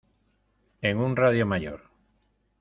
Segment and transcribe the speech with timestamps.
[0.81, 1.91] en un radio mayor.